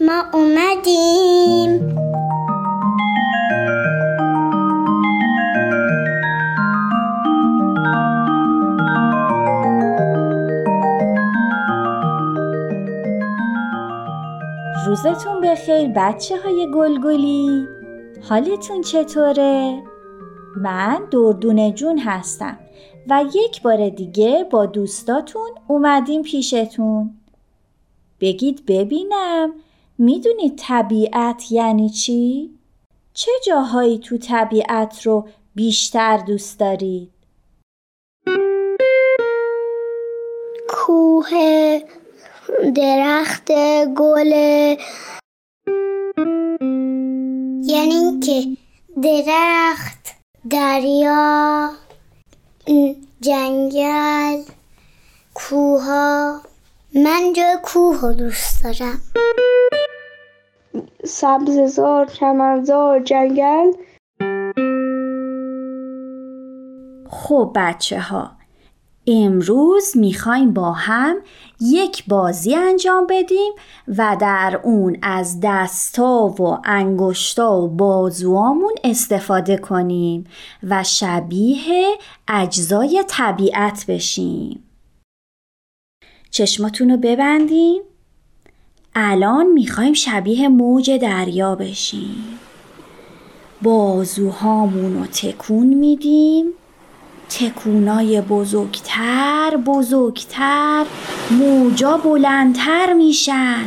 [0.00, 1.96] ما اومدیم.
[14.86, 17.66] روزتون بخیر بچه های گلگلی.
[18.28, 19.82] حالتون چطوره؟
[20.56, 22.58] من دردون جون هستم
[23.10, 27.10] و یک بار دیگه با دوستاتون اومدیم پیشتون.
[28.20, 29.54] بگید ببینم
[29.98, 32.50] می‌دونید طبیعت یعنی چی؟
[33.14, 37.10] چه جاهایی تو طبیعت رو بیشتر دوست دارید؟
[40.68, 41.30] کوه
[42.74, 43.52] درخت
[43.96, 44.32] گل
[47.66, 48.56] یعنی اینکه
[49.02, 50.14] درخت
[50.50, 51.70] دریا
[53.20, 54.42] جنگل
[55.34, 56.40] کوها
[56.96, 59.00] من جای کوه رو دوست دارم.
[61.04, 63.72] سبززار چمنزار جنگل.
[67.10, 68.30] خب بچه ها
[69.06, 71.16] امروز می‌خوایم با هم
[71.60, 73.52] یک بازی انجام بدیم
[73.88, 80.24] و در اون از دستا و انگشتا و بازوامون استفاده کنیم
[80.62, 81.96] و شبیه
[82.28, 84.73] اجزای طبیعت بشیم.
[86.34, 87.82] چشماتون رو ببندیم
[88.94, 92.38] الان می‌خوایم شبیه موج دریا بشیم.
[93.62, 96.46] بازوهامون رو تکون میدیم.
[97.28, 100.84] تکونای بزرگتر بزرگتر.
[101.30, 103.64] موجا بلندتر میشن.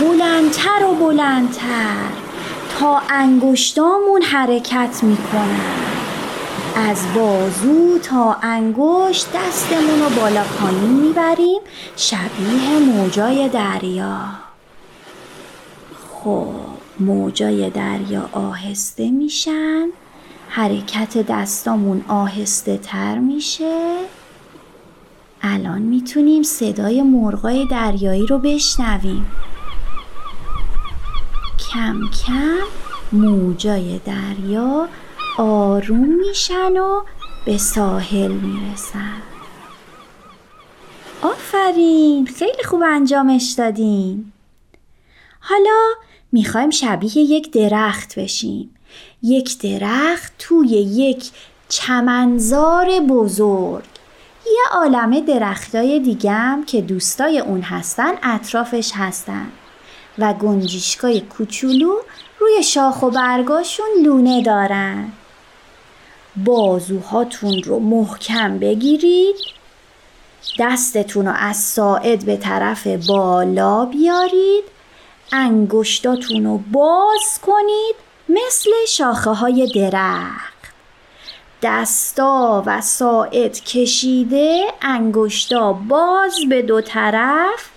[0.00, 2.10] بلندتر و بلندتر.
[2.78, 6.05] تا انگشتامون حرکت می‌کنن.
[6.78, 11.60] از بازو تا انگشت دستمون رو بالا پایین می‌بریم
[11.96, 14.18] شبیه موجای دریا.
[16.10, 16.54] خب
[17.00, 19.88] موجای دریا آهسته میشن
[20.48, 23.96] حرکت دستامون آهسته تر میشه.
[25.42, 29.26] الان می‌تونیم صدای مرغای دریایی رو بشنویم.
[31.72, 32.58] کم کم
[33.12, 34.88] موجای دریا
[35.38, 37.02] آروم میشن و
[37.46, 39.22] به ساحل می‌رسن.
[41.22, 44.32] آفرین خیلی خوب انجامش دادین.
[45.40, 45.88] حالا
[46.32, 48.74] می‌خوایم شبیه یک درخت بشیم.
[49.22, 51.30] یک درخت توی یک
[51.68, 53.84] چمنزار بزرگ.
[54.46, 59.46] یه عالمه درختای دیگم که دوستای اون هستن اطرافش هستن.
[60.18, 61.94] و گنجیشکای کوچولو
[62.40, 65.12] روی شاخ و برگاشون لونه دارن.
[66.44, 69.36] بازوهاتون رو محکم بگیرید.
[70.58, 74.64] دستتون رو از ساعد به طرف بالا بیارید.
[75.32, 77.94] انگشتاتون رو باز کنید
[78.28, 80.56] مثل شاخه های درخت.
[81.62, 87.70] دستا و ساعد کشیده انگشتا باز به دو طرف.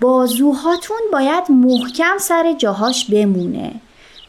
[0.00, 3.80] بازوهاتون باید محکم سر جاهاش بمونه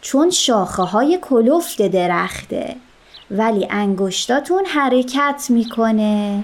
[0.02, 2.76] چون شاخه های کلفت درخته.
[3.32, 6.44] ولی انگشتاتون حرکت می‌کنه.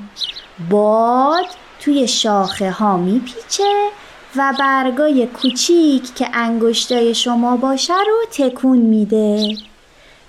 [0.70, 1.46] باد
[1.80, 3.90] توی شاخه ها میپیچه
[4.36, 9.58] و برگای کوچیک که انگشتای شما باشه رو تکون میده.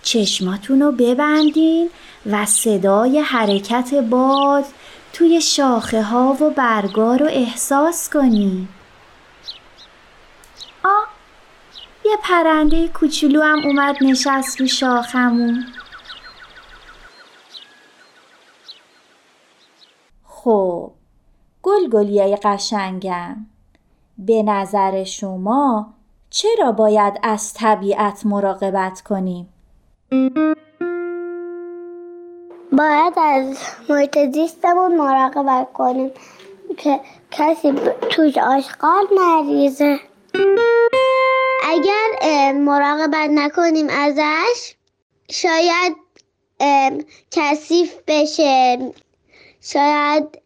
[0.03, 1.91] چشماتون رو ببندین
[2.27, 4.65] و صدای حرکت باد
[5.13, 8.69] توی شاخه ها و برگا رو احساس کنین.
[10.85, 10.89] آ
[12.05, 15.67] یه پرنده کوچولو هم اومد نشست رو شاخمون
[20.45, 20.91] خب
[21.63, 23.37] گلگلیای قشنگم.
[24.19, 25.95] به نظر شما
[26.31, 29.49] چرا باید از طبیعت مراقبت کنیم؟
[32.73, 36.11] باید از محیط زیستمون مراقبت کنیم
[36.77, 37.01] که
[37.31, 37.73] کسی
[38.11, 39.99] توش آشغال نریزه.
[41.69, 44.75] اگر مراقبت نکنیم ازش
[45.31, 45.97] شاید
[47.31, 48.79] کثیف بشه.
[49.65, 50.39] شاید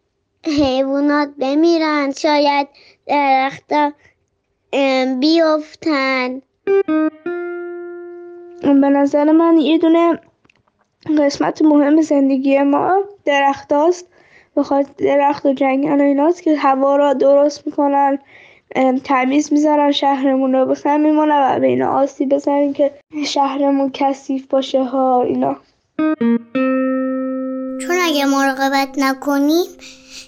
[0.45, 2.69] حیوانات بمیرن شاید
[3.07, 3.93] درختا
[5.21, 6.43] بیفتن.
[8.63, 10.21] به نظر من یه دونه
[11.19, 14.07] قسمت مهم زندگی ما درخت هاست
[14.57, 18.19] بخاطر درخت و جنگل و ایناست که هوا را درست می‌کنن
[19.05, 22.91] تمیز می‌ذارن شهرمون رو بخیر میمونه و به اینا آسیب بزنیم که
[23.27, 25.57] شهرمون کثیف باشه ها اینا.
[28.09, 29.67] اگه مراقبت نکنیم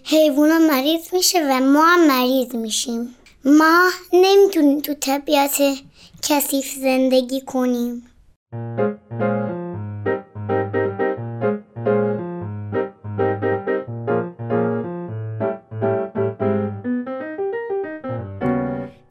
[0.04, 3.14] حیوونا مریض میشه و ما هم مریض میشیم.
[3.44, 5.62] ما نمی‌تونیم تو طبیعت
[6.22, 8.06] کثیف زندگی کنیم.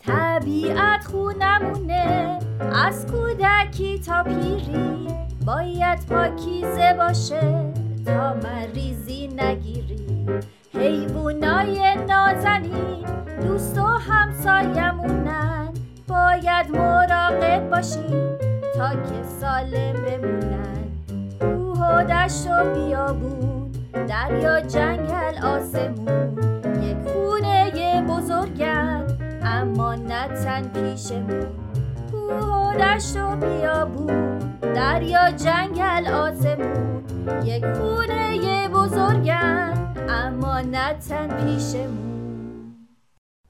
[0.06, 2.40] طبیعت خونمونه
[2.86, 5.08] از کودکی تا پیری
[5.46, 7.74] باید پاکیزه باشه.
[8.18, 10.26] مریضی نگیری.
[10.74, 13.06] حیوانای نازنین
[13.42, 15.70] دوست و همسایمونن.
[16.08, 18.38] باید مراقب باشیم
[18.76, 20.90] تا که سالم بمونن.
[21.40, 23.72] کوه و دشت و بیابون
[24.08, 26.38] دریا جنگل آسمون.
[26.84, 29.08] یک خونه بزرگن
[29.44, 31.48] اما نه تن پیشمون.
[32.12, 36.99] کوه و دشت و بیابون دریا جنگل آسمون.
[37.46, 42.76] یک خونه بزرگن اما نه تن پیشمون.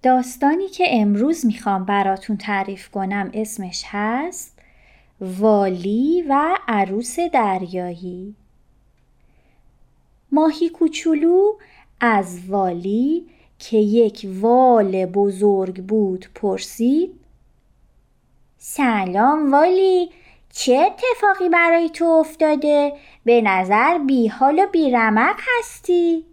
[0.03, 4.59] داستانی که امروز می‌خوام براتون تعریف کنم اسمش هست
[5.21, 8.35] والی و عروس دریایی.
[10.31, 11.53] ماهی کوچولو
[11.99, 13.25] از والی
[13.59, 17.19] که یک وال بزرگ بود پرسید
[18.57, 20.09] سلام والی
[20.59, 22.93] چه اتفاقی برای تو افتاده؟
[23.25, 26.25] به نظر بی حال و بی رمق هستی؟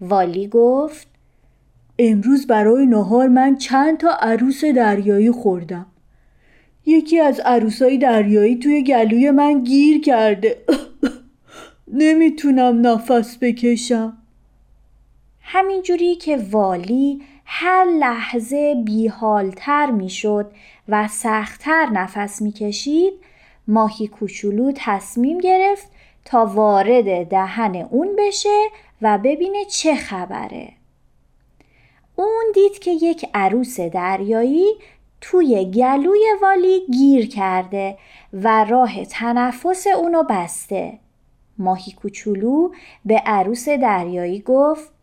[0.00, 1.08] والی گفت
[1.98, 5.86] امروز برای نهار من چند تا عروس دریایی خوردم
[6.86, 10.64] یکی از عروسای دریایی توی گلوی من گیر کرده
[12.02, 14.18] نمی‌تونم نفس بکشم
[15.40, 20.52] همینجوری که والی هر لحظه بیحالتر می‌شد
[20.88, 23.12] و سختتر نفس می‌کشید
[23.68, 25.88] ماهی کوچولو تصمیم گرفت
[26.24, 28.68] تا وارد دهن اون بشه
[29.02, 30.72] و ببینه چه خبره.
[32.16, 34.66] اون دید که یک عروس دریایی
[35.20, 37.98] توی گلوی والی گیر کرده
[38.32, 40.98] و راه تنفس اونو بسته.
[41.58, 42.70] ماهی کوچولو
[43.04, 44.97] به عروس دریایی گفت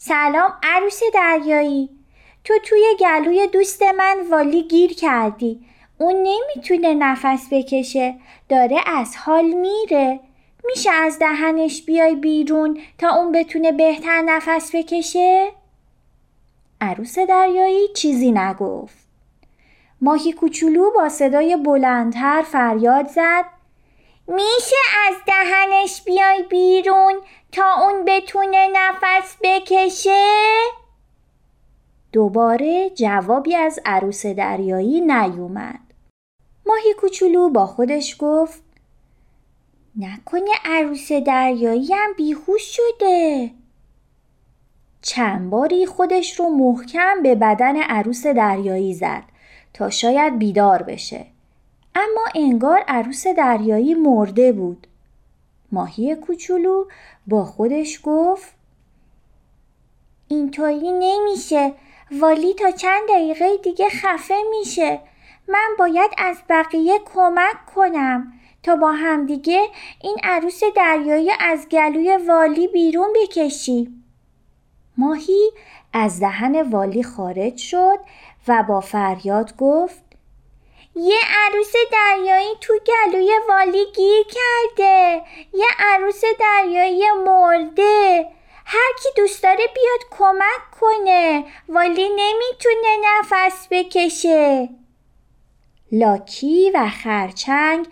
[0.00, 1.88] سلام عروس دریایی.
[2.44, 5.60] تو توی گلوی دوست من والی گیر کردی.
[5.98, 8.14] اون نمی‌تونه نفس بکشه.
[8.48, 10.20] داره از حال میره.
[10.66, 15.48] میشه از دهنش بیای بیرون تا اون بتونه بهتر نفس بکشه؟
[16.80, 19.08] عروس دریایی چیزی نگفت.
[20.00, 23.57] ماهی کوچولو با صدای بلندتر فریاد زد.
[24.28, 24.76] میشه
[25.08, 27.14] از دهنش بیای بیرون
[27.52, 30.24] تا اون بتونه نفس بکشه؟
[32.12, 35.80] دوباره جوابی از عروس دریایی نیومد.
[36.66, 38.62] ماهی کوچولو با خودش گفت
[39.98, 43.50] نکنه عروس دریایی هم بیهوش شده.
[45.02, 49.24] چند باری خودش رو محکم به بدن عروس دریایی زد
[49.74, 51.26] تا شاید بیدار بشه.
[51.98, 54.86] اما انگار عروس دریایی مرده بود.
[55.72, 56.84] ماهی کوچولو
[57.26, 58.54] با خودش گفت
[60.28, 61.74] اینطوری نمیشه.
[62.10, 65.00] والی تا چند دقیقه دیگه خفه میشه.
[65.48, 69.62] من باید از بقیه کمک کنم تا با همدیگه
[70.02, 74.04] این عروس دریایی از گلوی والی بیرون بکشیم
[74.96, 75.50] ماهی
[75.92, 77.98] از دهن والی خارج شد
[78.48, 80.07] و با فریاد گفت
[81.00, 85.22] یه عروس دریایی تو گلوی والی گیر کرده.
[85.54, 88.26] یه عروس دریایی مرده.
[88.64, 91.44] هر کی دوست داره بیاد کمک کنه.
[91.68, 94.68] والی نمی‌تونه نفس بکشه.
[95.92, 97.86] لاکی و خرچنگ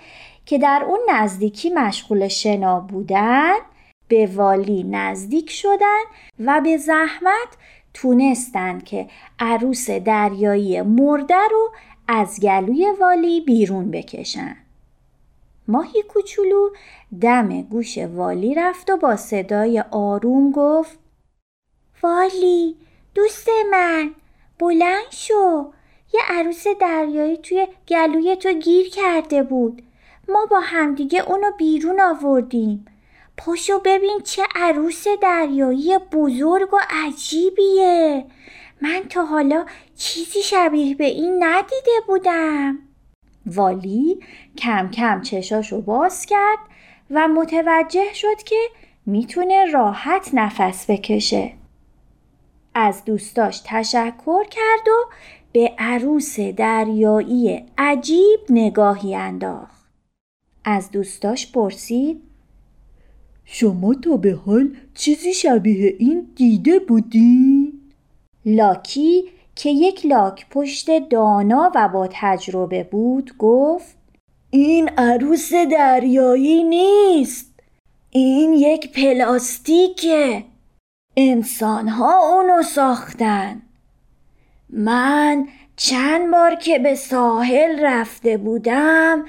[0.46, 3.54] که در اون نزدیکی مشغول شنا بودن
[4.08, 6.02] به والی نزدیک شدن
[6.38, 7.56] و به زحمت
[7.94, 9.08] تونستن که
[9.38, 11.70] عروس دریایی مرده رو
[12.08, 14.56] از گلوی والی بیرون بکشن.
[15.68, 16.70] ماهی کوچولو
[17.20, 20.98] دم گوش والی رفت و با صدای آروم گفت
[22.02, 22.76] والی
[23.14, 24.14] دوست من
[24.58, 25.72] بلند شو.
[26.14, 29.82] یه عروس دریایی توی گلوی تو گیر کرده بود.
[30.28, 32.84] ما با همدیگه اونو بیرون آوردیم.
[33.36, 38.24] پاشو ببین چه عروس دریایی بزرگ و عجیبیه.
[38.80, 39.66] من تا حالا
[39.96, 42.78] چیزی شبیه به این ندیده بودم.
[43.46, 44.20] والی
[44.58, 46.58] کم کم چشاشو باز کرد
[47.10, 48.56] و متوجه شد که
[49.06, 51.52] می‌تونه راحت نفس بکشه.
[52.74, 55.10] از دوستاش تشکر کرد و
[55.52, 59.86] به عروس دریایی عجیب نگاهی انداخت.
[60.64, 62.22] از دوستاش پرسید
[63.44, 67.55] شما تا به حال چیزی شبیه این دیده بودی؟
[68.46, 69.24] لاکی
[69.54, 73.96] که یک لاک پشت دانا و با تجربه بود گفت
[74.50, 77.54] این عروس دریایی نیست.
[78.10, 80.44] این یک پلاستیکه.
[81.16, 83.62] انسان ها اونو ساختن.
[84.70, 89.24] من چند بار که به ساحل رفته بودم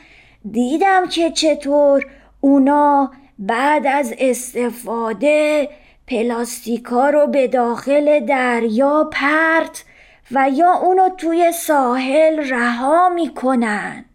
[0.52, 2.06] دیدم که چطور
[2.42, 5.70] اونا بعد از استفاده
[6.08, 9.84] پلاستیکا رو به داخل دریا پرت
[10.32, 14.06] و یا اونو توی ساحل رها می‌کنن.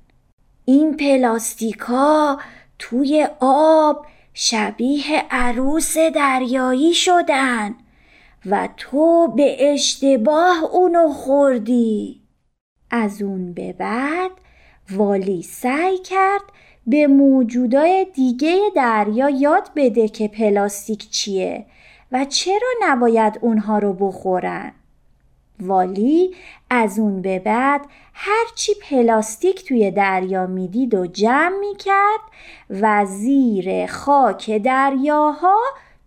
[0.65, 2.39] این پلاستیکا
[2.79, 7.75] توی آب شبیه عروس دریایی شدن
[8.47, 12.23] و تو به اشتباه اونو خوردی.
[12.91, 14.31] از اون به بعد
[14.91, 16.43] والی سعی کرد
[16.87, 21.67] به موجودای دیگه دریا یاد بده که پلاستیک چیه.
[22.13, 24.73] و چرا نباید اونها رو بخورن.
[25.61, 26.35] والی
[26.71, 27.81] از اون به بعد
[28.15, 32.21] هرچی پلاستیک توی دریا می‌دید و جمع می‌کرد
[32.71, 35.59] و زیر خاک دریاها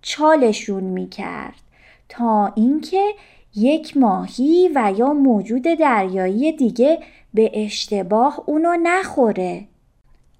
[0.02, 1.62] چالشون می‌کرد
[2.10, 3.14] تا اینکه
[3.56, 7.00] یک ماهی و یا موجود دریایی دیگه
[7.34, 9.68] به اشتباه اونو نخوره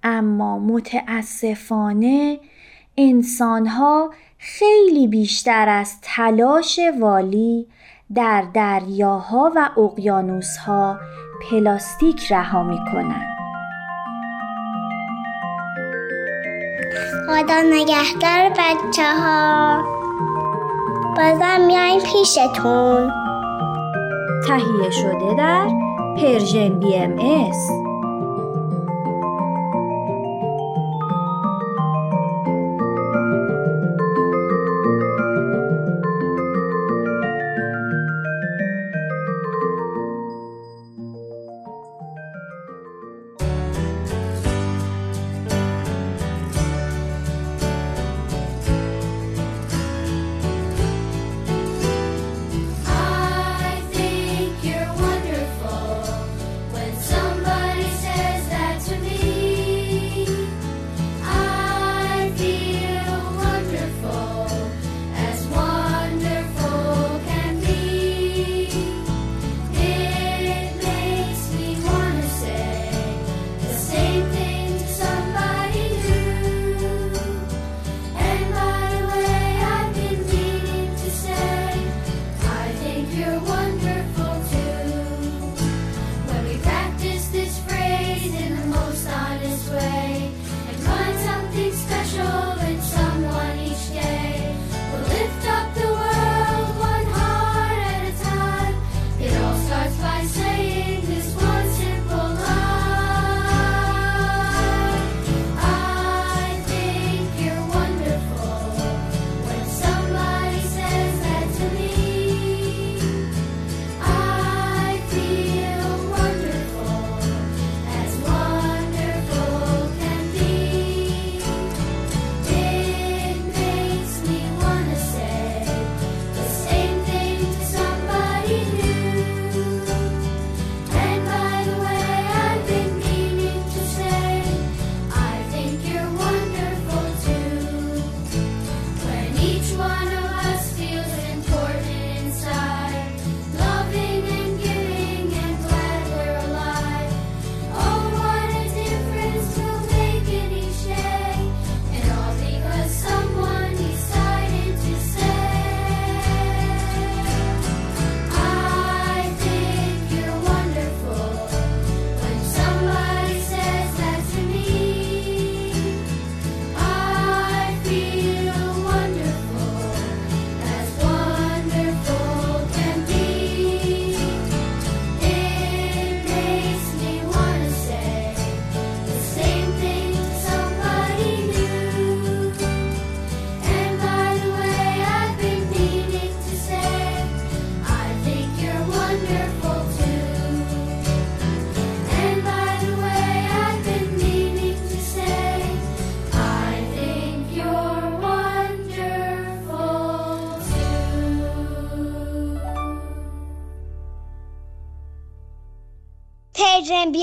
[0.04, 2.40] اما متاسفانه
[2.98, 7.68] انسانها خیلی بیشتر از تلاش والی
[8.16, 11.00] در دریاها و اقیانوسها
[11.42, 13.26] پلاستیک رها می‌کنن
[17.28, 19.84] خدا نگهدار بچه ها
[21.18, 23.12] بازم میایم پیشتون.
[24.48, 25.68] تهیه شده در
[26.18, 27.70] Persian BMS.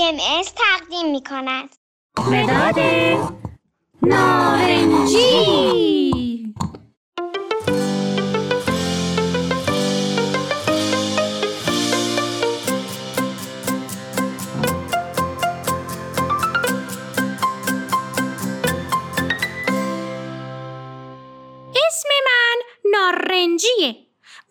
[0.03, 1.75] BMS تقدیم می کند
[2.17, 2.79] مداد
[4.01, 5.33] نارنجی.
[21.75, 23.95] اسم من نارنجیه.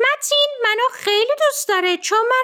[0.01, 2.42] متین منو خیلی دوست داره چون من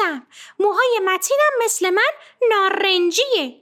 [0.00, 0.26] موهاشم
[0.58, 2.10] موهای متینم مثل من
[2.50, 3.61] نارنجیه.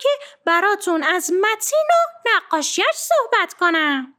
[0.00, 0.08] که
[0.46, 4.14] براتون از متین و نقاشیش صحبت کنم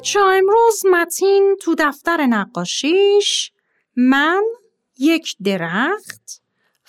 [0.00, 3.52] بچه امروز متین تو دفتر نقاشیش
[3.96, 4.42] من
[4.98, 6.42] یک درخت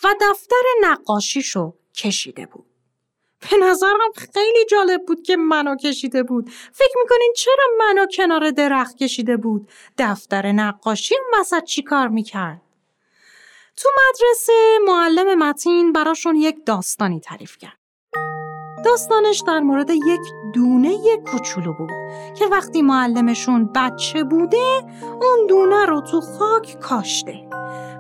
[0.04, 2.71] و دفتر نقاشیشو کشیده بود.
[3.42, 4.00] به نظرم
[4.34, 6.50] خیلی جالب بود که منو کشیده بود.
[6.74, 12.62] فکر می‌کنین چرا منو کنار درخت کشیده بود؟ دفتر نقاشی وسط چی کار می‌کرد؟
[13.78, 17.81] تو مدرسه معلم متین براشون یک داستانی تعریف کرد.
[18.86, 20.22] داستانش در مورد یک
[20.54, 20.98] دونه
[21.32, 21.90] کوچولو بود
[22.36, 24.84] که وقتی معلمشون بچه بوده
[25.22, 27.34] اون دونه رو تو خاک کاشته.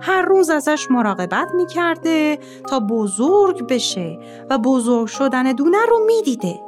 [0.01, 4.19] هر روز ازش مراقبت می‌کرده تا بزرگ بشه
[4.50, 6.59] و بزرگ شدن دونه رو می‌دیده.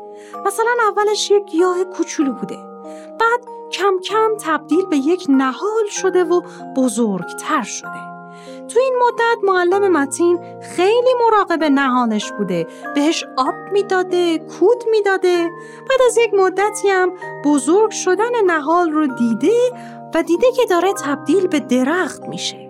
[0.46, 2.58] مثلا اولش یک گیاه کوچولو بوده.
[3.20, 3.39] بعد
[3.72, 6.41] کم کم تبدیل به یک نهال شده و
[6.77, 8.02] بزرگتر شده.
[8.67, 12.67] تو این مدت معلم متین خیلی مراقب نهالش بوده.
[12.96, 15.50] بهش آب می‌داده کود می‌داده.
[15.89, 17.12] بعد از یک مدتی هم
[17.45, 19.54] بزرگ شدن نهال رو دیده
[20.13, 22.69] و دیده که داره تبدیل به درخت میشه.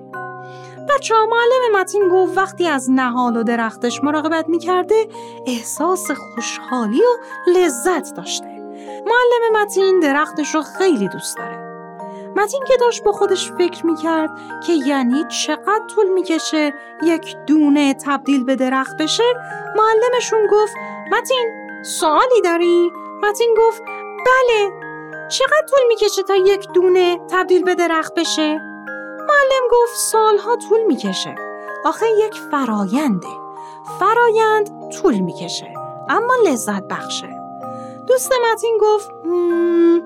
[0.89, 5.08] بچه ها معلم متین گفت وقتی از نهال و درختش مراقبت می‌کرده
[5.47, 8.45] احساس خوشحالی و لذت داشته.
[8.86, 11.62] معلم متین درختش رو خیلی دوست داره.
[12.36, 14.30] متین که داشت با خودش فکر می‌کرد
[14.67, 19.24] که یعنی چقدر طول می‌کشه یک دونه تبدیل به درخت بشه
[19.76, 20.74] معلمشون گفت
[21.12, 21.52] متین
[21.86, 22.91] سوالی داری؟
[23.24, 23.82] متین گفت
[24.26, 24.72] بله
[25.30, 28.58] چقدر طول می‌کشه تا یک دونه تبدیل به درخت بشه؟
[29.19, 31.36] معلم گفت سالها طول می‌کشه
[31.86, 33.28] آخه یک فراینده
[34.00, 35.74] فرایند طول می‌کشه
[36.10, 37.30] اما لذت بخشه
[38.08, 40.02] دوست متین گفت "مم،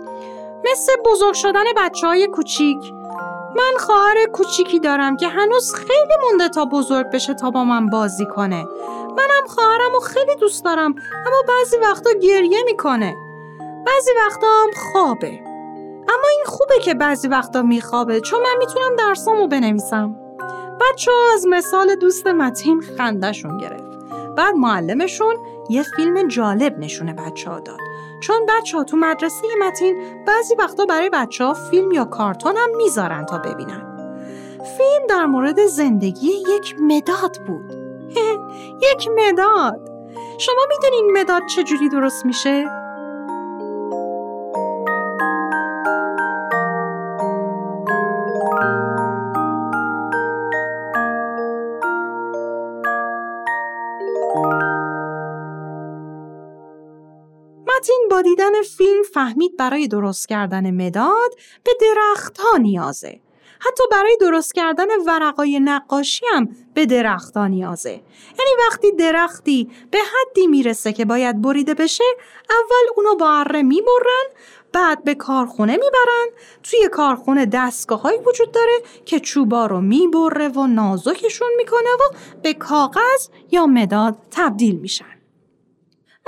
[0.71, 2.77] مثل بزرگ شدن بچه های کوچیک.
[3.55, 8.25] من خواهر کوچیکی دارم که هنوز خیلی مونده تا بزرگ بشه تا با من بازی
[8.25, 8.65] کنه.
[9.17, 13.15] منم خواهرم و خیلی دوست دارم اما بعضی وقتا گریه می‌کنه.
[13.59, 15.39] بعضی وقتا هم خوابه.
[16.09, 20.15] اما این خوبه که بعضی وقتا میخوابه چون من می‌تونم درسامو بنویسم.
[20.81, 23.97] بچه ها از مثال دوست متین خندشون گرفت.
[24.37, 25.35] بعد معلمشون
[25.69, 27.79] یه فیلم جالب نشونه بچه ها داد.
[28.19, 32.77] چون بچه ها تو مدرسه متین بعضی وقتا برای بچه ها فیلم یا کارتون هم
[32.77, 33.97] می‌ذارن تا ببینن.
[34.77, 37.73] فیلم در مورد زندگی یک مداد بود.
[38.93, 39.89] یک مداد!
[40.37, 42.86] شما می‌دونین مداد چجوری درست میشه؟
[58.21, 63.19] دیدن فیلم فهمید برای درست کردن مداد به درختها نیازه.
[63.59, 67.89] حتی برای درست کردن ورقای نقاشی هم به درختها نیازه.
[67.89, 72.03] یعنی وقتی درختی به حدی می‌رسه که باید بریده بشه،
[72.49, 74.25] اول اونو با اره می‌برن،
[74.73, 76.27] بعد به کارخونه می‌برن.
[76.63, 82.53] توی کارخونه دستگاه هایی وجود داره که چوبا رو می‌بره و نازکشون می‌کنه و به
[82.53, 85.16] کاغذ یا مداد تبدیل میشن.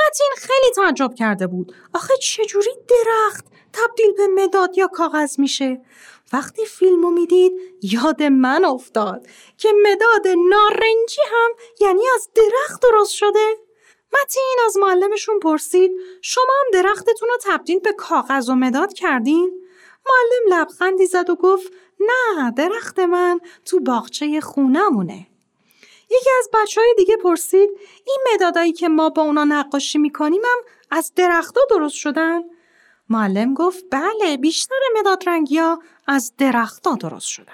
[0.07, 1.73] متین خیلی تعجب کرده بود.
[1.93, 5.81] آخه چجوری درخت تبدیل به مداد یا کاغذ میشه؟
[6.33, 13.55] وقتی فیلمو می‌دید یاد من افتاد که مداد نارنجی هم یعنی از درخت درست شده.
[14.13, 19.61] متین از معلمشون پرسید شما هم درختتون رو تبدیل به کاغذ و مداد کردین؟
[20.05, 25.27] معلم لبخندی زد و گفت نه درخت من تو باغچه خونمونه.
[26.11, 27.69] یکی از بچه های دیگه پرسید
[28.07, 30.57] این مدادایی که ما با اونا نقاشی می‌کنیم هم
[30.91, 32.41] از درختها درست شدن؟
[33.09, 37.53] معلم گفت بله بیشتر مداد رنگی ها از درختها درست شدن.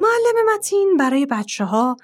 [0.00, 1.96] معلم متین برای بچه ها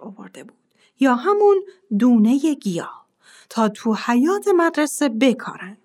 [0.00, 0.63] آورده بود
[1.00, 1.62] یا همون
[1.98, 3.06] دونه گیاه
[3.48, 5.76] تا تو حیات مدرسه بکارن.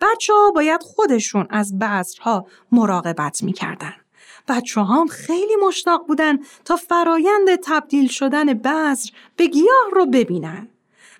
[0.00, 3.94] بچه ها باید خودشون از بذرها مراقبت می‌کردن.
[4.48, 10.68] بچه هم خیلی مشتاق بودن تا فرایند تبدیل شدن بذر به گیاه رو ببینن.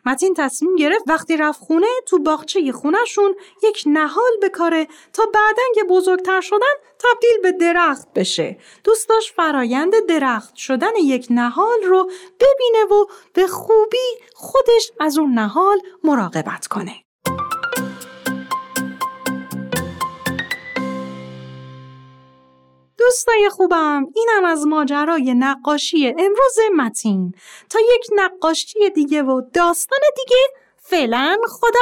[0.07, 5.85] متین تصمیم گرفت وقتی رفت خونه تو باغچه خونهشون یک نهال بکاره تا بعدن که
[5.85, 8.59] بزرگتر شدن تبدیل به درخت بشه.
[8.85, 12.11] دوست داشت فرایند درخت شدن یک نهال رو
[12.41, 17.02] ببینه و به خوبی خودش از اون نهال مراقبت کنه.
[23.05, 27.35] دوستای خوبم اینم از ماجرای نقاشی امروز متین.
[27.71, 30.43] تا یک نقاشی دیگه و داستان دیگه
[30.77, 31.81] فعلا خدا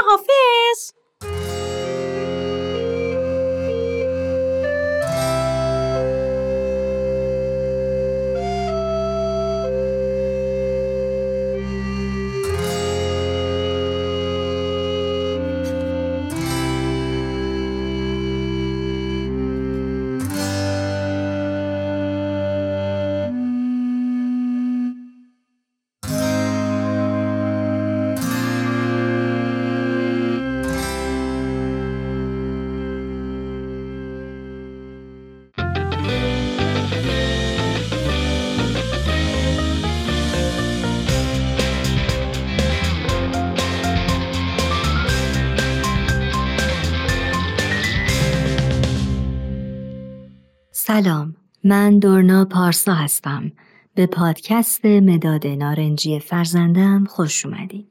[51.00, 53.52] سلام من دورنا پارسا هستم.
[53.94, 57.86] به پادکست مداد نارنجی فرزندم خوش اومدین.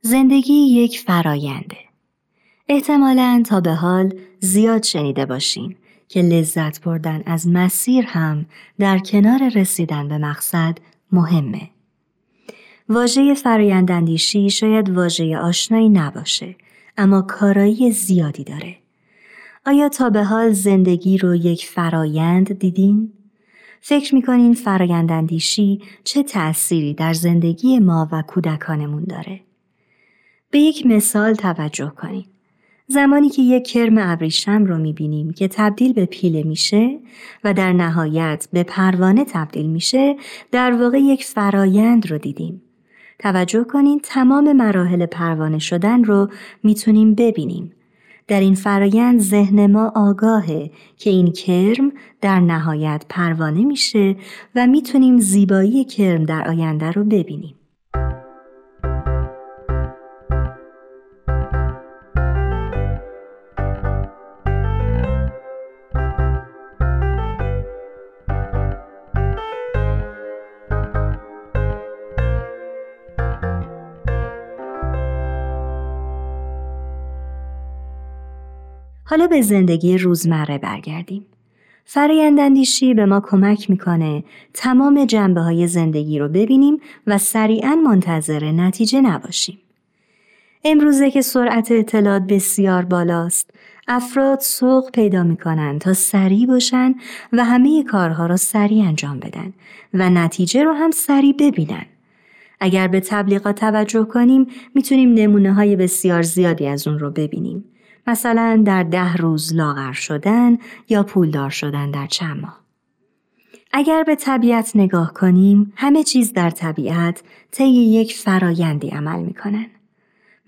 [0.00, 1.76] زندگی یک فراینده
[2.68, 5.76] احتمالاً تا به حال زیاد شنیده باشین
[6.08, 8.46] که لذت بردن از مسیر هم
[8.78, 10.78] در کنار رسیدن به مقصد
[11.12, 11.70] مهمه.
[12.88, 16.56] واژه فراینداندیشی شاید واژه آشنایی نباشه
[16.96, 18.79] اما کارایی زیادی داره.
[19.66, 23.12] آیا تا به حال زندگی رو یک فرایند دیدین؟
[23.80, 29.40] فکر می‌کنین فراینداندیشی چه تأثیری در زندگی ما و کودکانمون داره؟
[30.50, 32.24] به یک مثال توجه کنین.
[32.86, 36.98] زمانی که یک کرم ابریشم رو می‌بینیم که تبدیل به پیله میشه
[37.44, 40.16] و در نهایت به پروانه تبدیل میشه
[40.52, 42.62] در واقع یک فرایند رو دیدیم.
[43.18, 46.28] توجه کنین تمام مراحل پروانه شدن رو
[46.62, 47.72] می‌تونیم ببینیم.
[48.30, 54.16] در این فرایند ذهن ما آگاهه که این کرم در نهایت پروانه میشه
[54.54, 57.59] و می‌تونیم زیبایی کرم در آینده رو ببینیم.
[79.10, 81.26] حالا به زندگی روزمره برگردیم.
[81.84, 89.00] فراینداندیشی به ما کمک می‌کنه تمام جنبه های زندگی رو ببینیم و سریعا منتظر نتیجه
[89.00, 89.58] نباشیم.
[90.64, 93.50] امروزه که سرعت اطلاعات بسیار بالاست،
[93.88, 96.94] افراد سوق پیدا می‌کنن تا سریع باشن
[97.32, 99.52] و همه کارها را سریع انجام بدن
[99.94, 101.86] و نتیجه رو هم سریع ببینن.
[102.60, 107.64] اگر به تبلیغات توجه کنیم می‌تونیم نمونه های بسیار زیادی از اون رو ببینیم.
[108.10, 112.60] مثلا در ده روز لاغر شدن یا پولدار شدن در چند ماه.
[113.72, 119.66] اگر به طبیعت نگاه کنیم همه چیز در طبیعت طی یک فرایندی عمل می‌کنن.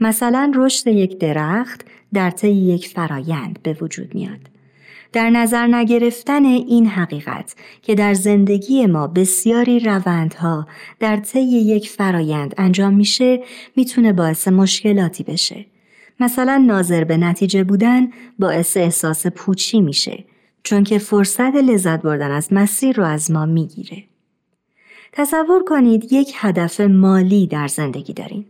[0.01, 4.41] مثلا رشد یک درخت در طی یک فرایند به وجود میاد.
[5.13, 10.67] در نظر نگرفتن این حقیقت که در زندگی ما بسیاری روندها
[11.01, 13.43] در طی یک فرایند انجام میشه
[13.77, 15.67] می‌تونه باعث مشکلاتی بشه.
[16.21, 20.25] مثلا ناظر به نتیجه بودن باعث احساس پوچی میشه
[20.63, 24.05] چون که فرصت لذت بردن از مسیر رو از ما می‌گیره.
[25.13, 28.47] تصور کنید یک هدف مالی در زندگی داریم.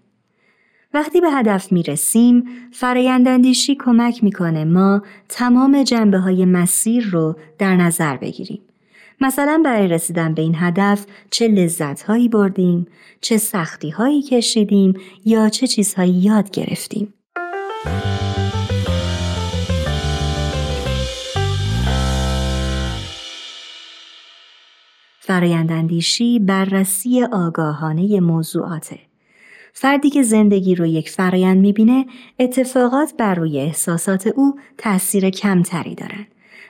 [0.95, 8.17] وقتی به هدف می‌رسیم، فراینداندیشی کمک می‌کنه ما تمام جنبه های مسیر رو در نظر
[8.17, 8.61] بگیریم.
[9.21, 12.87] مثلا برای رسیدن به این هدف چه لذت هایی بردیم،
[13.21, 14.95] چه سختی هایی کشیدیم
[15.25, 17.15] یا چه چیزهایی یاد گرفتیم.
[25.21, 28.99] فراینداندیشی بررسی آگاهانه موضوعاته.
[29.73, 32.07] فردی که زندگی رو یک فرایند می‌بینه
[32.39, 36.27] اتفاقات بر روی احساسات او تأثیر کمتری دارن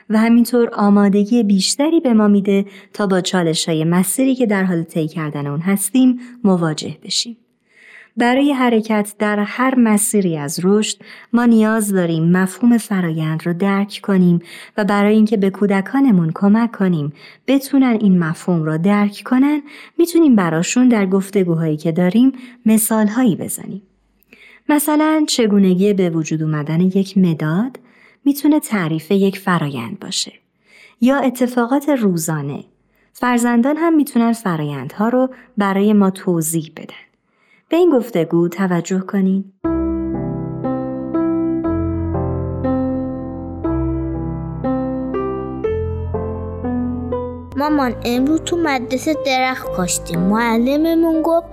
[0.09, 4.83] و همینطور آمادگی بیشتری به ما میده تا با چالش های مسیری که در حال
[4.83, 7.37] طی کردن اون هستیم مواجه بشیم.
[8.17, 10.97] برای حرکت در هر مسیری از رشد
[11.33, 14.39] ما نیاز داریم مفهوم فرایند رو درک کنیم
[14.77, 17.13] و برای اینکه به کودکانمون کمک کنیم
[17.47, 19.61] بتونن این مفهوم رو درک کنن
[19.97, 22.31] می‌تونیم براشون در گفتگوهایی که داریم
[22.65, 23.81] مثالهایی بزنیم.
[24.69, 27.79] مثلا چگونگی به وجود اومدن یک مداد
[28.25, 30.33] می‌تونه تعریف یک فرایند باشه
[31.01, 32.63] یا اتفاقات روزانه
[33.13, 37.12] فرزندان هم می‌تونن فرایندها رو برای ما توضیح بدن
[37.73, 39.53] به این گفتگو توجه کنین.
[47.57, 50.19] مامان امروز تو مدرسه درخت کاشتیم.
[50.19, 51.47] معلممون گفت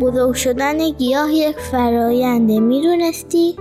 [0.00, 3.56] بزرگ شدن گیاه یک فراینده می‌دونستی؟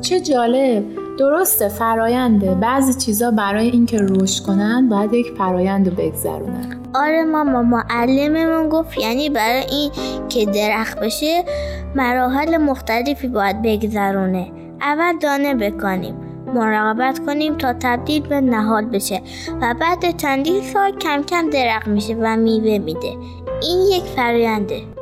[0.00, 0.84] چه جالب.
[1.18, 6.85] درسته فراینده بعضی چیزا برای اینکه رشد کنن باید یک فرایند رو بگذرونن.
[6.96, 9.90] آره ماما معلممون گفت یعنی برای این
[10.28, 11.44] که درخت بشه
[11.94, 14.52] مراحل مختلفی باید بگذرونه.
[14.80, 16.14] اول دانه بکنیم
[16.54, 19.22] مراقبت کنیم تا تبدیل به نهال بشه
[19.62, 23.16] و بعد چندین سال کم کم درخت میشه و میوه میده.
[23.62, 24.95] این یک فراینده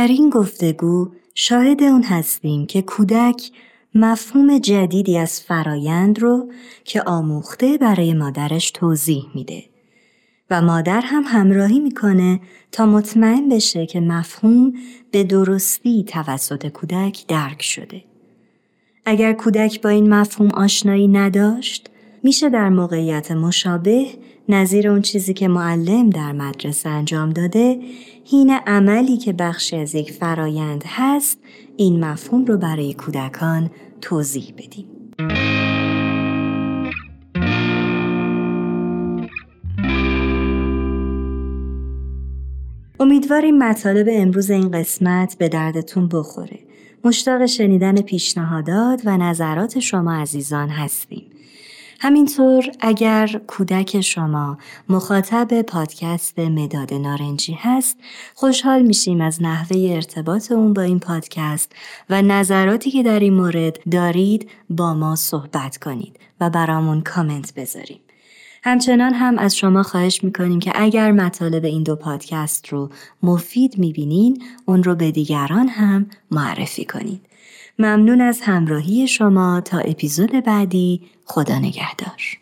[0.00, 3.50] در این گفتگو شاهد اون هستیم که کودک
[3.94, 6.52] مفهوم جدیدی از فرایند رو
[6.84, 9.64] که آموخته برای مادرش توضیح میده
[10.50, 12.40] و مادر هم همراهی می‌کنه
[12.72, 14.72] تا مطمئن بشه که مفهوم
[15.10, 18.04] به درستی توسط کودک درک شده.
[19.04, 21.90] اگر کودک با این مفهوم آشنایی نداشت،
[22.22, 24.06] میشه در موقعیت مشابه
[24.54, 27.80] نظیر اون چیزی که معلم در مدرسه انجام داده،
[28.24, 31.38] هین عملی که بخشی از یک فرایند هست،
[31.76, 34.86] این مفهوم رو برای کودکان توضیح بدیم.
[43.00, 46.58] امیدواریم مطالب امروز این قسمت به دردتون بخوره.
[47.04, 51.22] مشتاق شنیدن پیشنهادات و نظرات شما عزیزان هستیم.
[52.02, 54.58] همینطور اگر کودک شما
[54.88, 57.98] مخاطب پادکست مداد نارنجی هست
[58.34, 61.72] خوشحال میشیم از نحوه ارتباط اون با این پادکست
[62.10, 68.00] و نظراتی که در این مورد دارید با ما صحبت کنید و برامون کامنت بذاریم.
[68.62, 72.90] همچنان هم از شما خواهش می‌کنیم که اگر مطالب این دو پادکست رو
[73.22, 77.26] مفید می‌بینین اون رو به دیگران هم معرفی کنید.
[77.78, 82.40] ممنون از همراهی شما تا اپیزود بعدی خدا نگهدار.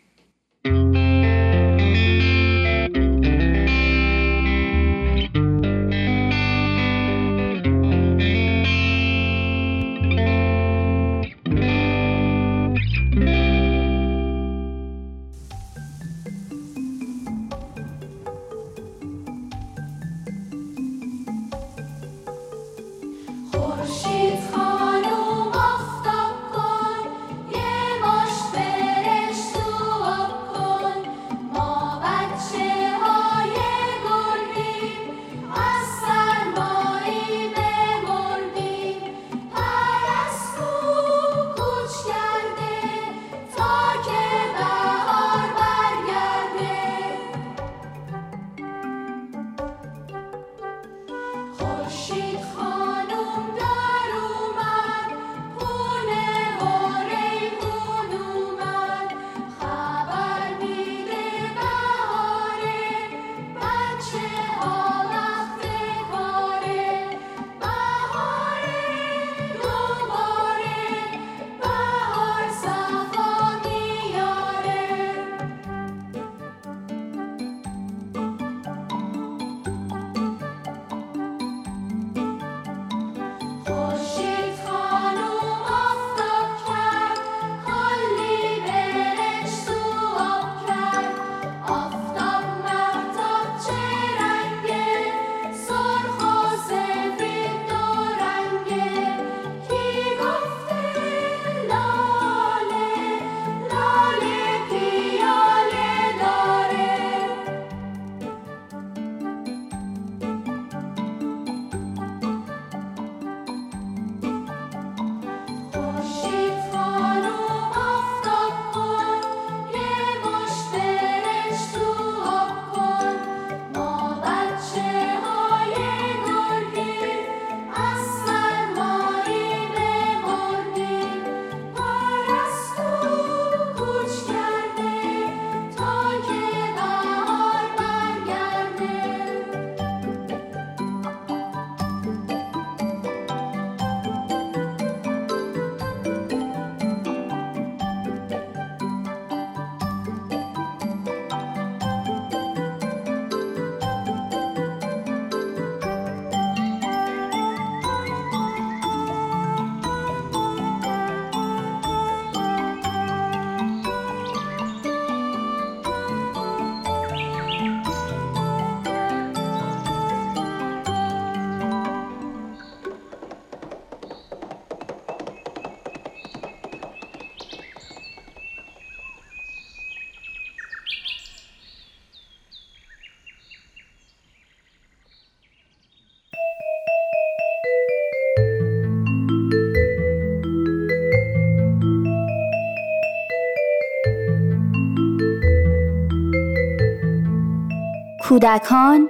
[198.39, 199.09] کودکان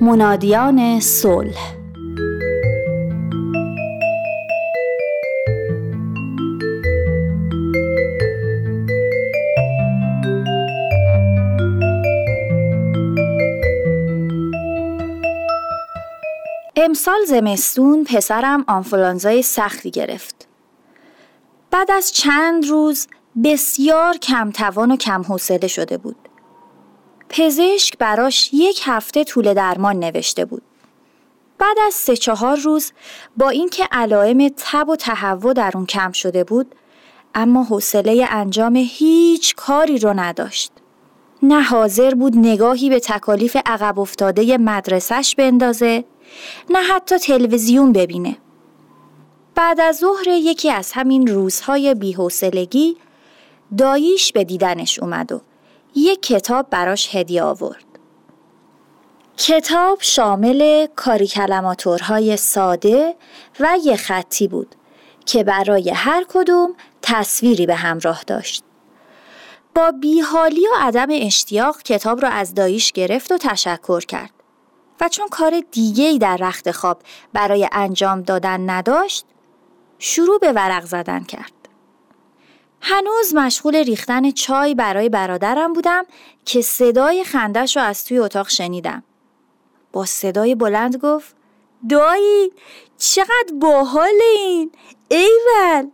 [0.00, 1.74] منادیان صلح
[16.76, 20.48] امسال زمستون پسرم آنفولانزای سختی گرفت.
[21.70, 23.06] بعد از چند روز
[23.44, 26.21] بسیار کمتوان و کم حوصله شده بود.
[27.32, 30.62] پزشک براش یک هفته طول درمان نوشته بود.
[31.58, 32.92] بعد از سه چهار روز
[33.36, 36.74] با اینکه علائم تب و تهوع در اون کم شده بود
[37.34, 40.72] اما حوصله انجام هیچ کاری رو نداشت.
[41.42, 46.04] نه حاضر بود نگاهی به تکالیف عقب افتاده مدرسش بندازه
[46.70, 48.36] نه حتی تلویزیون ببینه.
[49.54, 52.96] بعد از ظهر یکی از همین روزهای بیحوصلگی
[53.78, 55.40] داییش به دیدنش اومد و
[55.94, 57.84] یک کتاب براش هدیه آورد.
[59.36, 63.14] کتاب شامل کاری کلماتورهای ساده
[63.60, 64.74] و یه خطی بود
[65.26, 68.64] که برای هر کدوم تصویری به همراه داشت.
[69.74, 74.30] با بیحالی و عدم اشتیاق کتاب را از داییش گرفت و تشکر کرد.
[75.00, 77.02] و چون کار دیگه در رخت خواب
[77.32, 79.26] برای انجام دادن نداشت
[79.98, 81.61] شروع به ورق زدن کرد.
[82.84, 86.04] هنوز مشغول ریختن چای برای برادرم بودم
[86.44, 89.02] که صدای خندش رو از توی اتاق شنیدم.
[89.92, 91.36] با صدای بلند گفت
[91.88, 92.52] دایی
[92.98, 94.70] چقدر باحال این
[95.08, 95.90] ایول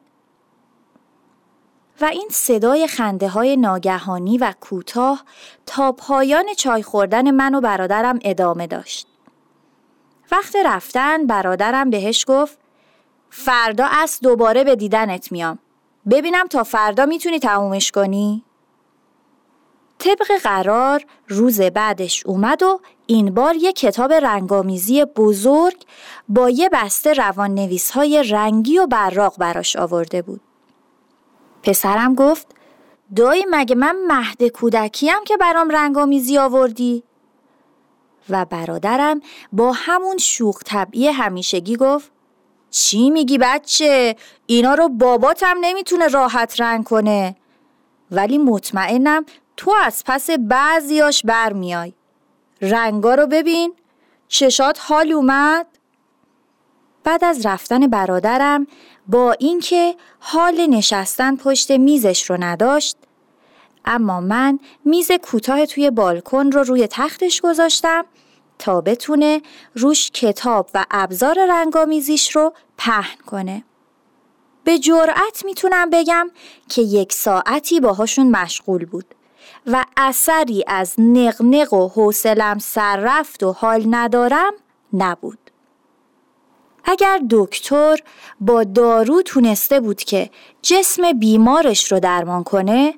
[2.00, 5.24] و این صدای خنده های ناگهانی و کوتاه
[5.66, 9.06] تا پایان چای خوردن من و برادرم ادامه داشت.
[10.30, 12.58] وقت رفتن برادرم بهش گفت
[13.30, 15.58] فردا از دوباره به دیدنت میام.
[16.10, 18.44] ببینم تا فردا می‌تونی تمومش کنی؟
[19.98, 25.76] طبق قرار روز بعدش اومد و این بار یه کتاب رنگامیزی بزرگ
[26.28, 30.40] با یه بسته روان نویس های رنگی و براق براش آورده بود.
[31.62, 32.46] پسرم گفت
[33.16, 37.02] دایی مگه من مهد کودکیم که برام رنگامیزی آوردی؟
[38.30, 39.20] و برادرم
[39.52, 42.10] با همون شوخ طبعی همیشگی گفت
[42.70, 47.36] چی میگی بچه؟ اینا رو باباتم نمی‌تونه راحت رنگ کنه
[48.10, 49.24] ولی مطمئنم
[49.56, 51.92] تو از پس بعضیاش برمیای
[52.62, 53.74] رنگا رو ببین
[54.28, 55.66] چشات حال اومد؟
[57.04, 58.66] بعد از رفتن برادرم
[59.06, 62.96] با اینکه حال نشستن پشت میزش رو نداشت
[63.84, 68.04] اما من میز کوتاه توی بالکن رو روی تختش گذاشتم
[68.58, 69.42] تا بتونه
[69.74, 73.64] روش کتاب و ابزار رنگامیزیش رو پهن کنه.
[74.64, 76.30] به جرأت می‌تونم بگم
[76.68, 79.14] که یک ساعتی باهاشون مشغول بود
[79.66, 84.52] و اثری از نقنق و حوصلم سر رفت و حال ندارم
[84.92, 85.38] نبود.
[86.84, 87.98] اگر دکتر
[88.40, 90.30] با دارو تونسته بود که
[90.62, 92.94] جسم بیمارش رو درمان کنه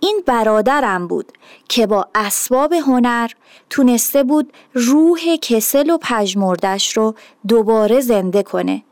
[0.00, 1.32] این برادرم بود
[1.68, 3.30] که با اسباب هنر
[3.70, 7.14] تونسته بود روح کسل و پژمردش رو
[7.48, 8.82] دوباره زنده کنه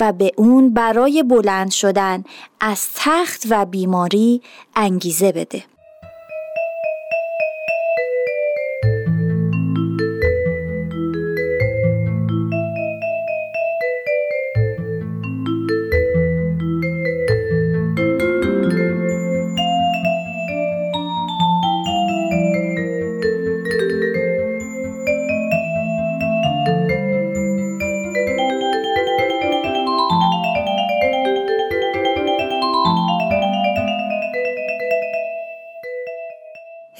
[0.00, 2.24] و به اون برای بلند شدن
[2.60, 4.42] از تخت و بیماری
[4.76, 5.64] انگیزه بده.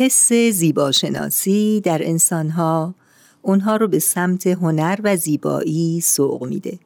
[0.06, 2.94] حس زیباشناسی در انسانها
[3.42, 6.78] اونها رو به سمت هنر و زیبایی سوق میده.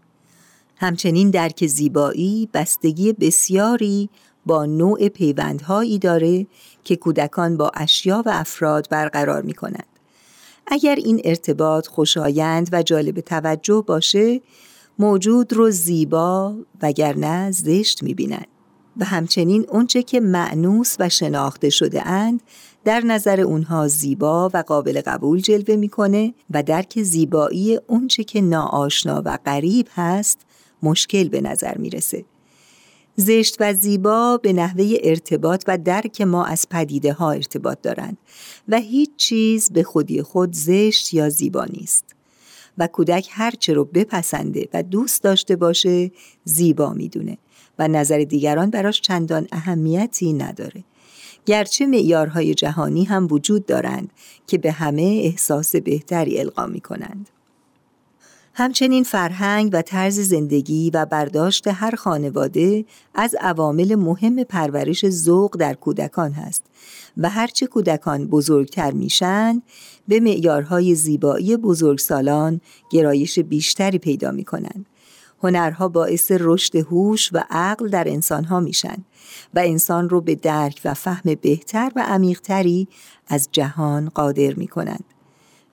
[0.77, 4.11] همچنین درک زیبایی بستگی بسیاری
[4.47, 6.47] با نوع پیوندهایی داره
[6.85, 9.87] که کودکان با اشیا و افراد برقرار می کنند.
[10.67, 14.41] اگر این ارتباط خوشایند و جالب توجه باشه
[14.99, 18.47] موجود رو زیبا وگرنه زشت می بینند.
[18.97, 22.43] و همچنین اونچه که معنوس و شناخته شده اند
[22.85, 29.23] در نظر اونها زیبا و قابل قبول جلوه می‌کنه و درک زیبایی اونچه که ناآشنا
[29.25, 30.39] و غریب هست
[30.83, 32.25] مشکل به نظر می‌رسه.
[33.17, 38.19] زشت و زیبا به نحوه ارتباط و درک ما از پدیده ها ارتباط دارند
[38.69, 42.05] و هیچ چیز به خودی خود زشت یا زیبا نیست.
[42.79, 46.11] و کودک هرچه رو بپسنده و دوست داشته باشه
[46.45, 47.39] زیبا می‌دونه
[47.79, 50.85] و نظر دیگران براش چندان اهمیتی نداره.
[51.47, 54.11] گرچه معیارهای جهانی هم وجود دارند
[54.47, 57.31] که به همه احساس بهتری القا می کنند.
[58.55, 62.85] همچنین فرهنگ و طرز زندگی و برداشت هر خانواده
[63.15, 66.63] از عوامل مهم پرورش ذوق در کودکان هست
[67.17, 69.63] و هرچه کودکان بزرگتر میشن
[70.09, 72.61] به معیارهای زیبایی بزرگسالان
[72.91, 74.87] گرایش بیشتری پیدا می کنند.
[75.43, 79.05] هنرها باعث رشد هوش و عقل در انسانها میشن
[79.55, 82.89] و انسان رو به درک و فهم بهتر و عمیقتری
[83.29, 85.05] از جهان قادر می کنند.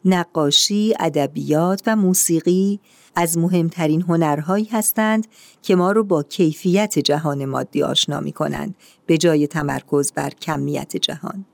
[0.05, 2.80] نقاشی، ادبیات و موسیقی
[3.15, 5.28] از مهمترین هنرهایی هستند
[5.61, 10.97] که ما رو با کیفیت جهان مادی آشنا می کنند به جای تمرکز بر کمیت
[10.97, 11.45] جهان.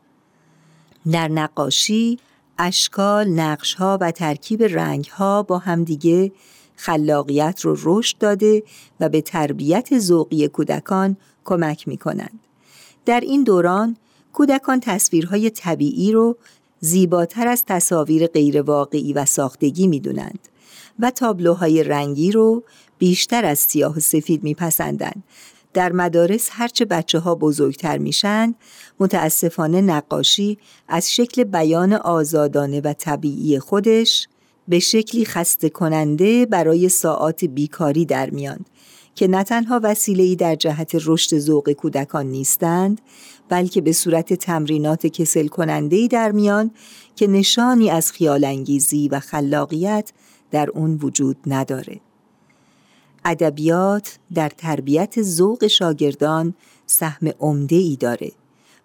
[1.12, 2.20] در نقاشی،
[2.58, 6.32] اشکال، نقشها و ترکیب رنگها با همدیگه
[6.76, 8.64] خلاقیت رو رشد داده
[9.00, 12.40] و به تربیت ذوقی کودکان کمک می کنند.
[13.06, 13.98] در این دوران
[14.34, 16.38] کودکان تصویرهای طبیعی رو
[16.80, 20.40] زیباتر از تصاویر غیرواقعی و ساختگی می دونند
[21.00, 22.64] و تابلوهای رنگی رو
[22.98, 25.24] بیشتر از سیاه و سفید می پسندند.
[25.74, 28.56] در مدارس هرچه بچه ها بزرگتر میشن
[29.00, 30.58] متاسفانه نقاشی
[30.88, 34.28] از شکل بیان آزادانه و طبیعی خودش
[34.68, 38.66] به شکلی خسته کننده برای ساعات بیکاری در میان
[39.16, 43.02] که نه تنها وسیله‌ای در جهت رشد ذوق کودکان نیستند
[43.50, 46.72] بلکه به صورت تمرینات کسل کننده‌ای در میان
[47.16, 50.12] که نشانی از خیال انگیزی و خلاقیت
[50.52, 52.00] در اون وجود نداره.
[53.26, 56.54] ادبیات در تربیت ذوق شاگردان
[56.86, 58.32] سهم عمده ای داره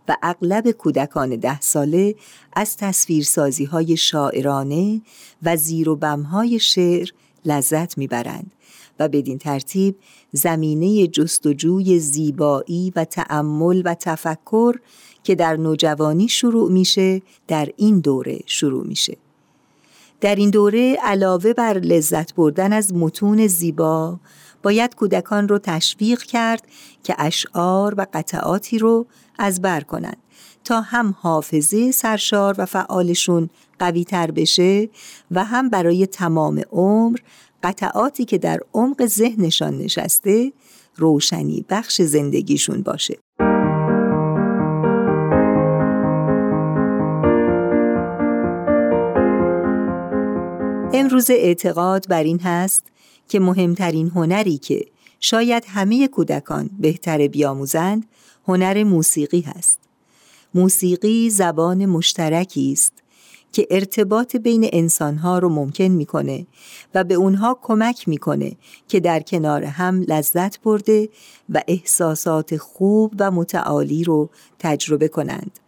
[0.09, 2.15] و اغلب کودکان ده ساله
[2.53, 5.01] از تصویرسازی های شاعرانه
[5.43, 7.09] و زیر و بمهای شعر
[7.45, 8.53] لذت می‌برند
[8.99, 9.97] و بدین ترتیب
[10.33, 14.75] زمینه جستجوی زیبایی و تأمل و تفکر
[15.23, 19.17] که در نوجوانی شروع میشه در این دوره شروع میشه.
[20.21, 24.21] در این دوره علاوه بر لذت بردن از متون زیبا
[24.63, 26.69] باید کودکان رو تشویق کرد
[27.03, 29.07] که اشعار و قطعاتی رو
[29.39, 30.17] از بر کنند
[30.65, 34.89] تا هم حافظه سرشار و فعالشون قوی تر بشه
[35.31, 37.19] و هم برای تمام عمر
[37.63, 40.53] قطعاتی که در عمق ذهنشان نشسته
[40.97, 43.19] روشنی بخش زندگیشون باشه.
[50.93, 52.87] امروز اعتقاد بر این هست
[53.29, 54.87] که مهمترین هنری که
[55.21, 58.07] شاید همه کودکان بهتر بیاموزند
[58.49, 59.79] هنر موسیقی هست.
[60.55, 62.93] موسیقی زبان مشترکی است
[63.53, 66.47] که ارتباط بین انسانها رو ممکن می‌کنه
[66.95, 68.53] و به اونها کمک می‌کنه
[68.89, 71.09] که در کنار هم لذت برده
[71.49, 75.59] و احساسات خوب و متعالی رو تجربه کنند.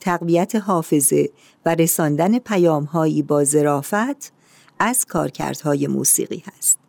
[0.00, 1.30] تقویت حافظه
[1.66, 4.32] و رساندن پیامهایی با ظرافت
[4.78, 6.87] از کارکردهای موسیقی هست.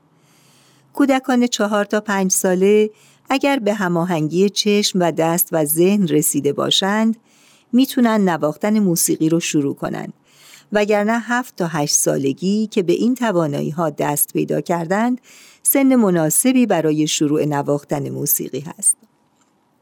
[0.93, 2.89] کودکان چهار تا پنج ساله
[3.29, 7.17] اگر به هماهنگی چشم و دست و ذهن رسیده باشند
[7.73, 10.13] می‌تونن نواختن موسیقی رو شروع کنند
[10.71, 15.21] وگرنه هفت تا هشت سالگی که به این توانایی ها دست پیدا کردند
[15.63, 18.97] سن مناسبی برای شروع نواختن موسیقی هست.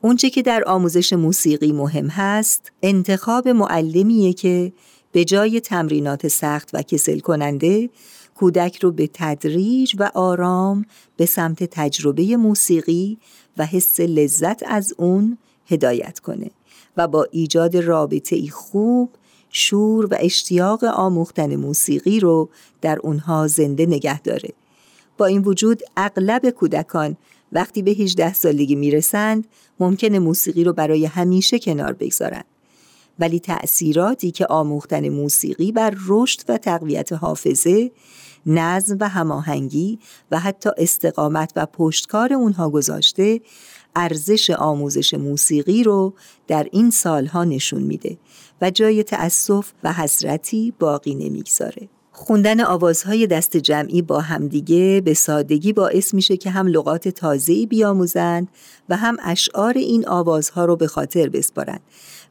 [0.01, 4.73] اونچه که در آموزش موسیقی مهم هست انتخاب معلمیه که
[5.11, 7.89] به جای تمرینات سخت و کسل کننده
[8.37, 10.85] کودک رو به تدریج و آرام
[11.17, 13.17] به سمت تجربه موسیقی
[13.57, 16.51] و حس لذت از اون هدایت کنه
[16.97, 19.09] و با ایجاد رابطه ای خوب
[19.49, 22.49] شور و اشتیاق آموختن موسیقی رو
[22.81, 24.49] در اونها زنده نگه داره.
[25.17, 27.17] با این وجود اغلب کودکان
[27.51, 29.47] وقتی به 18 سالگی می‌رسند
[29.79, 32.45] ممکنه موسیقی رو برای همیشه کنار بگذارند.
[33.19, 37.91] ولی تأثیراتی که آموختن موسیقی بر رشد و تقویت حافظه،
[38.47, 39.99] نظم و هماهنگی
[40.31, 43.41] و حتی استقامت و پشتکار اونها گذاشته
[43.95, 46.13] ارزش آموزش موسیقی رو
[46.47, 48.17] در این سالها نشون میده
[48.61, 51.89] و جای تأسف و حسرتی باقی نمی‌گذاره.
[52.19, 58.47] خوندن آوازهای دست جمعی با همدیگه به سادگی باعث میشه که هم لغات تازه‌ای بیاموزند
[58.89, 61.79] و هم اشعار این آوازها رو به خاطر بسپارند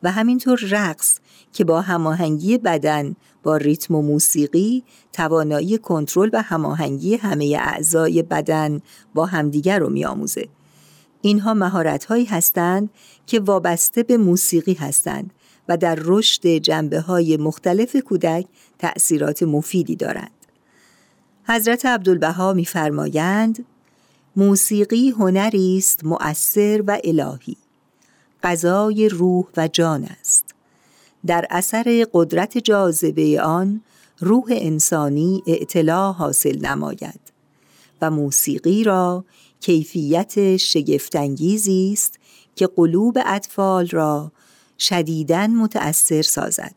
[0.03, 1.19] و همینطور رقص
[1.53, 8.81] که با هماهنگی بدن با ریتم و موسیقی توانایی کنترل و هماهنگی همه اعضای بدن
[9.15, 10.49] با همدیگر رو میآموزه.
[11.23, 12.91] اینها مهارت‌هایی هستند
[13.27, 15.33] که وابسته به موسیقی هستند
[15.69, 18.47] و در رشد جنبه های مختلف کودک
[18.79, 20.31] تأثیرات مفیدی دارند.
[21.49, 23.65] حضرت عبدالبها می‌فرمایند
[24.37, 27.57] موسیقی هنری است مؤثر و الهی
[28.43, 30.45] غذای روح و جان است
[31.27, 33.81] در اثر قدرت جاذبه آن
[34.21, 37.21] روح انسانی اعتلاع حاصل نماید
[38.03, 39.25] و موسیقی را
[39.61, 42.19] کیفیت شگفتانگیزی است
[42.57, 44.33] که قلوب اطفال را
[44.79, 46.75] شدیداً متأثر سازد.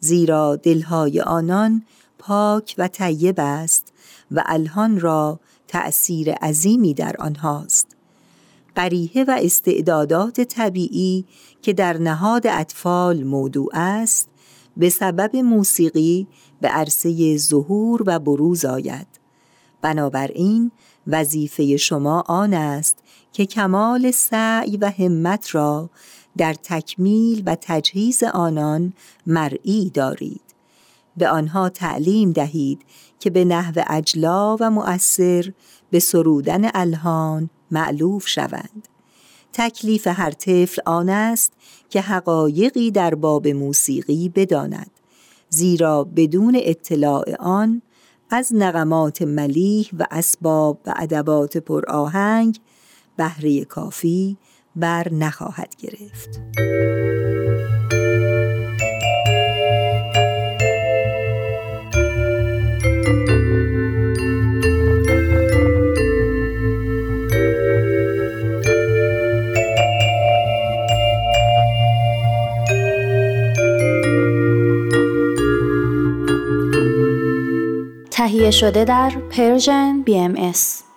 [0.00, 1.82] زیرا دلهای آنان
[2.18, 3.92] پاک و طیب است
[4.30, 7.86] و الهان را تأثیر عظیمی در آنهاست.
[8.74, 11.24] قریحه و استعدادات طبیعی
[11.62, 14.28] که در نهاد اطفال موضوع است
[14.76, 16.26] به سبب موسیقی
[16.60, 19.06] به عرصه ظهور و بروز آید.
[19.82, 20.70] بنابراین
[21.06, 23.01] وظیفه شما آن است
[23.32, 25.90] که کمال سعی و همت را
[26.36, 28.92] در تکمیل و تجهیز آنان
[29.26, 30.40] مرئی دارید.
[31.16, 32.82] به آنها تعلیم دهید
[33.18, 35.52] که به نحو اجلا و مؤثر
[35.90, 38.88] به سرودن الهان معلوف شوند.
[39.52, 41.52] تکلیف هر طفل آن است
[41.90, 44.90] که حقایقی در باب موسیقی بداند
[45.48, 47.82] زیرا بدون اطلاع آن
[48.30, 52.60] از نغمات ملیح و اسباب و ادبات پرآهنگ
[53.16, 54.36] بهره کافی
[54.76, 56.40] بر نخواهد گرفت.
[78.10, 80.91] تهیه شده در پرژن BMS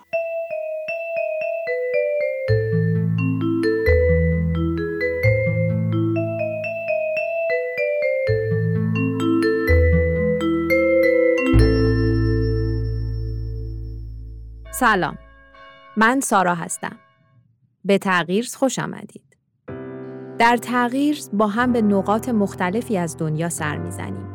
[14.78, 15.18] سلام
[15.96, 16.96] من سارا هستم
[17.84, 19.36] به تغییر خوش آمدید
[20.38, 24.28] در تغییر با هم به نقاط مختلفی از دنیا سر می‌زنیم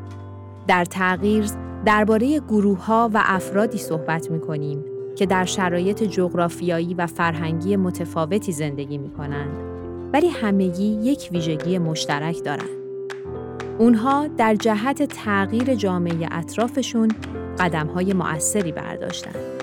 [0.68, 1.46] در تغییر
[1.86, 4.86] درباره گروه ها و افرادی صحبت می کنیم
[5.16, 9.58] که در شرایط جغرافیایی و فرهنگی متفاوتی زندگی می کنند
[10.14, 12.82] ولی همگی یک ویژگی مشترک دارند.
[13.80, 17.12] اونها در جهت تغییر جامعه اطرافشون
[17.60, 19.61] قدم های مؤثری برداشتن.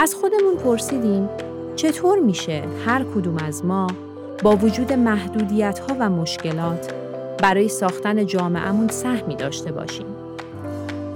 [0.00, 1.28] از خودمون پرسیدیم
[1.76, 3.86] چطور میشه هر کدوم از ما
[4.42, 6.94] با وجود محدودیت ها و مشکلات
[7.42, 10.06] برای ساختن جامعهمون سهمی داشته باشیم.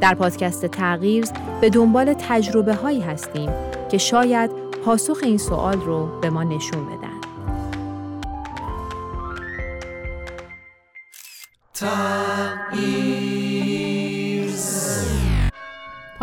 [0.01, 1.25] در پادکست تغییر
[1.61, 3.51] به دنبال تجربه هایی هستیم
[3.91, 4.51] که شاید
[4.85, 7.21] پاسخ این سوال رو به ما نشون بدن.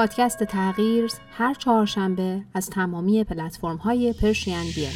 [0.02, 4.88] پادکست تغییر هر چهارشنبه از تمامی پلتفرم های پرشین بی